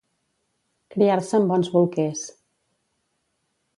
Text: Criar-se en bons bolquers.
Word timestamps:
Criar-se 0.95 1.41
en 1.41 1.45
bons 1.51 1.71
bolquers. 1.75 2.25